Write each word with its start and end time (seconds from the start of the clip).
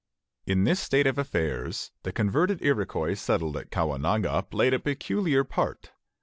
In 0.47 0.63
this 0.63 0.79
state 0.79 1.05
of 1.05 1.19
affairs 1.19 1.91
the 2.01 2.11
converted 2.11 2.57
Iroquois 2.63 3.13
settled 3.13 3.55
at 3.55 3.69
Caughnawaga 3.69 4.41
played 4.49 4.73
a 4.73 4.79
peculiar 4.79 5.43
part. 5.43 5.91